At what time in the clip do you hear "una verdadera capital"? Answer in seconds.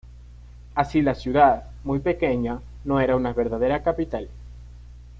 3.15-4.29